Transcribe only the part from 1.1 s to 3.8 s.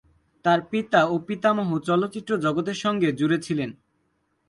ও পিতামহ চলচ্চিত্র জগতের সঙ্গে জুড়ে ছিলেন।